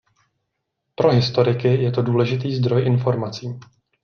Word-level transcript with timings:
Pro 0.95 1.09
historiky 1.11 1.67
je 1.67 1.91
to 1.91 2.01
důležitý 2.01 2.55
zdroj 2.55 2.85
informací. 2.85 3.59